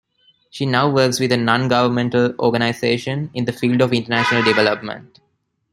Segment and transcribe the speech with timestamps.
[0.49, 5.19] She now works with a Non-governmental organization in the field of international development.